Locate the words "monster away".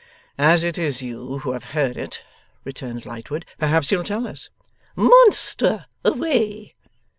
4.97-6.73